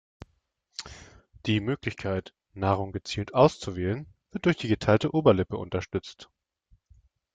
Die 1.45 1.59
Möglichkeit, 1.59 2.33
Nahrung 2.55 2.91
gezielt 2.91 3.35
auszuwählen, 3.35 4.07
wird 4.31 4.47
durch 4.47 4.57
die 4.57 4.67
geteilte 4.67 5.13
Oberlippe 5.13 5.57
unterstützt. 5.57 6.31